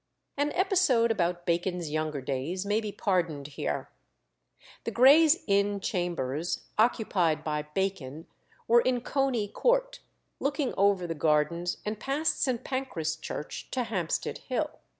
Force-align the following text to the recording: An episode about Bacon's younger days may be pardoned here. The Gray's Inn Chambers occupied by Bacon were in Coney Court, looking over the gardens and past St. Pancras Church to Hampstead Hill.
An 0.35 0.51
episode 0.53 1.11
about 1.11 1.45
Bacon's 1.45 1.91
younger 1.91 2.21
days 2.21 2.65
may 2.65 2.81
be 2.81 2.91
pardoned 2.91 3.45
here. 3.49 3.91
The 4.83 4.89
Gray's 4.89 5.43
Inn 5.45 5.79
Chambers 5.79 6.65
occupied 6.79 7.43
by 7.43 7.61
Bacon 7.75 8.25
were 8.67 8.81
in 8.81 9.01
Coney 9.01 9.47
Court, 9.47 9.99
looking 10.39 10.73
over 10.75 11.05
the 11.05 11.13
gardens 11.13 11.77
and 11.85 11.99
past 11.99 12.41
St. 12.41 12.63
Pancras 12.63 13.15
Church 13.15 13.69
to 13.69 13.83
Hampstead 13.83 14.39
Hill. 14.39 14.71